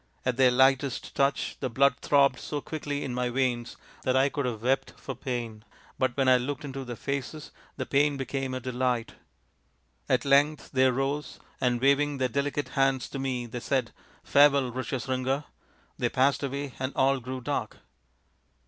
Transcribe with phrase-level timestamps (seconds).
[0.25, 4.47] At their lightest touch the blood throbbed so quickly in my veins that I could
[4.47, 5.63] have wept for pain,
[5.99, 9.13] but when I looked into their faces the pain became a delight.
[10.09, 13.91] At length they rose, and, waving their delicate hands to me, they said,"
[14.23, 15.43] Farewell, Rishyas ringa."
[15.99, 17.77] They passed away, and all grew dark.